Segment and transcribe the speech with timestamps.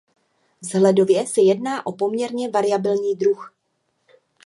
[0.61, 3.53] Vzhledově se jedná o poměrně variabilní druh.